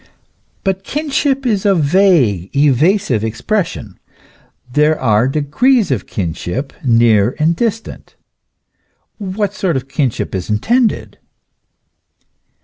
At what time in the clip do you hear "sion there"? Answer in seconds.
3.67-4.99